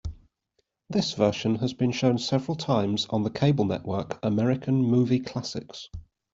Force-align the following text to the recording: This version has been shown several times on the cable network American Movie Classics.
This 0.89 1.13
version 1.13 1.57
has 1.57 1.73
been 1.73 1.91
shown 1.91 2.17
several 2.17 2.57
times 2.57 3.05
on 3.11 3.21
the 3.21 3.29
cable 3.29 3.65
network 3.65 4.17
American 4.23 4.81
Movie 4.81 5.19
Classics. 5.19 5.89